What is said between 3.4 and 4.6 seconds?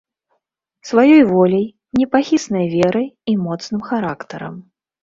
моцным характарам.